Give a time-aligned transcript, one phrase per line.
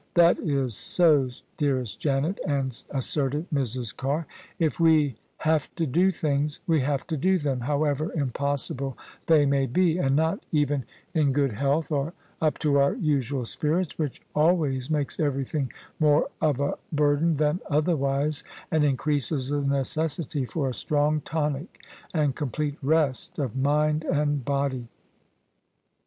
[0.15, 2.39] "That is so, dearest Janet,"
[2.89, 3.95] assented Mrs.
[3.95, 4.25] Carr;"
[4.67, 9.67] if we have to do things, we have to do them, however impossible they may
[9.67, 14.89] be, and not even in good health or up to our usual spirits, which always
[14.89, 19.61] makes everything more of a burden [i8o] OF ISABEL CARNABY than otherwise and increases the
[19.61, 21.79] necessity for a strong tonic
[22.11, 24.87] and complete rest of mind and body."